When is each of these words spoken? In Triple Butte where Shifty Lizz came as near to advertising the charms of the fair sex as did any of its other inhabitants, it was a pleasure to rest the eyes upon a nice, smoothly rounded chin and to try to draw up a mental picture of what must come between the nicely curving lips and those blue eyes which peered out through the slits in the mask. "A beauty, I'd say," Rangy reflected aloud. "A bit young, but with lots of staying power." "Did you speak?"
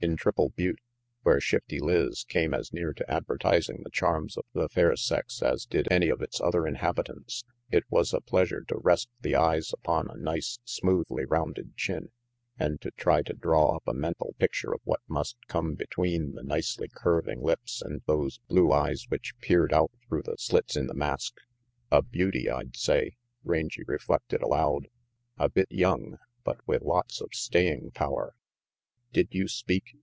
In 0.00 0.16
Triple 0.16 0.50
Butte 0.50 0.82
where 1.22 1.40
Shifty 1.40 1.80
Lizz 1.80 2.24
came 2.28 2.52
as 2.52 2.74
near 2.74 2.92
to 2.92 3.10
advertising 3.10 3.80
the 3.82 3.90
charms 3.90 4.36
of 4.36 4.44
the 4.52 4.68
fair 4.68 4.94
sex 4.96 5.40
as 5.42 5.64
did 5.64 5.88
any 5.90 6.10
of 6.10 6.20
its 6.20 6.42
other 6.42 6.66
inhabitants, 6.66 7.42
it 7.70 7.84
was 7.88 8.12
a 8.12 8.20
pleasure 8.20 8.60
to 8.68 8.76
rest 8.76 9.08
the 9.22 9.34
eyes 9.34 9.72
upon 9.72 10.10
a 10.10 10.18
nice, 10.18 10.58
smoothly 10.62 11.24
rounded 11.24 11.74
chin 11.74 12.10
and 12.58 12.82
to 12.82 12.90
try 12.98 13.22
to 13.22 13.32
draw 13.32 13.74
up 13.76 13.84
a 13.88 13.94
mental 13.94 14.34
picture 14.38 14.74
of 14.74 14.82
what 14.84 15.00
must 15.08 15.38
come 15.48 15.74
between 15.74 16.34
the 16.34 16.42
nicely 16.42 16.90
curving 16.94 17.40
lips 17.40 17.80
and 17.80 18.02
those 18.04 18.40
blue 18.46 18.72
eyes 18.72 19.06
which 19.08 19.32
peered 19.38 19.72
out 19.72 19.90
through 20.06 20.20
the 20.20 20.36
slits 20.38 20.76
in 20.76 20.86
the 20.86 20.92
mask. 20.92 21.32
"A 21.90 22.02
beauty, 22.02 22.50
I'd 22.50 22.76
say," 22.76 23.16
Rangy 23.42 23.84
reflected 23.86 24.42
aloud. 24.42 24.88
"A 25.38 25.48
bit 25.48 25.68
young, 25.72 26.18
but 26.42 26.58
with 26.68 26.82
lots 26.82 27.22
of 27.22 27.30
staying 27.32 27.92
power." 27.92 28.34
"Did 29.12 29.28
you 29.30 29.46
speak?" 29.46 29.96